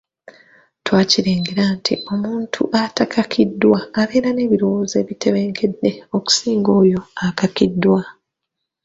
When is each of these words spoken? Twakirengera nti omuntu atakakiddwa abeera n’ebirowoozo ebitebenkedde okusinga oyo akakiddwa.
Twakirengera 0.85 1.63
nti 1.77 1.93
omuntu 2.13 2.61
atakakiddwa 2.83 3.79
abeera 4.01 4.29
n’ebirowoozo 4.33 4.95
ebitebenkedde 5.03 5.91
okusinga 6.17 6.69
oyo 6.81 6.99
akakiddwa. 7.27 7.99